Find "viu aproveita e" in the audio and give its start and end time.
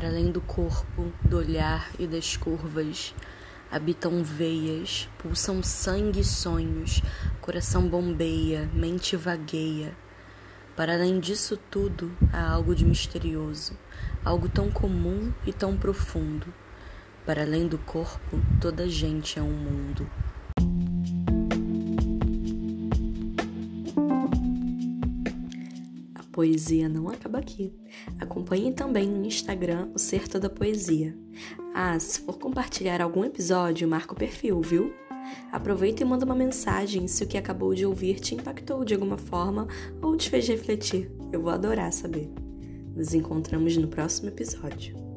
34.60-36.06